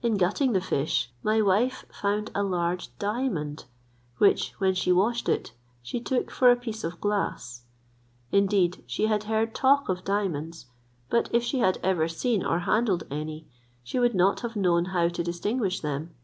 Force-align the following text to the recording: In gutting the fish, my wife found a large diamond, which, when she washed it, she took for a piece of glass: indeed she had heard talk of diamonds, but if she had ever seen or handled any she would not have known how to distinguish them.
In 0.00 0.16
gutting 0.16 0.52
the 0.52 0.60
fish, 0.60 1.10
my 1.24 1.42
wife 1.42 1.84
found 1.92 2.30
a 2.36 2.44
large 2.44 2.96
diamond, 3.00 3.64
which, 4.18 4.52
when 4.58 4.74
she 4.74 4.92
washed 4.92 5.28
it, 5.28 5.50
she 5.82 6.00
took 6.00 6.30
for 6.30 6.52
a 6.52 6.56
piece 6.56 6.84
of 6.84 7.00
glass: 7.00 7.62
indeed 8.30 8.84
she 8.86 9.06
had 9.08 9.24
heard 9.24 9.56
talk 9.56 9.88
of 9.88 10.04
diamonds, 10.04 10.66
but 11.10 11.28
if 11.34 11.42
she 11.42 11.58
had 11.58 11.80
ever 11.82 12.06
seen 12.06 12.44
or 12.46 12.60
handled 12.60 13.02
any 13.10 13.48
she 13.82 13.98
would 13.98 14.14
not 14.14 14.38
have 14.42 14.54
known 14.54 14.84
how 14.84 15.08
to 15.08 15.24
distinguish 15.24 15.80
them. 15.80 16.14